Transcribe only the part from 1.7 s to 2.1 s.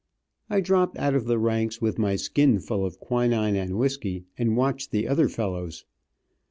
with